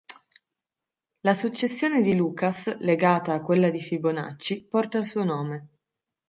[1.19, 5.67] La successione di Lucas, legata a quella di Fibonacci, porta il suo nome.